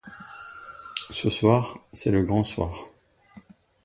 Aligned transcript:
Ce 1.11 1.29
soir 1.29 1.77
c'est 1.93 2.09
le 2.09 2.23
grand 2.23 2.43
soir. 2.43 2.87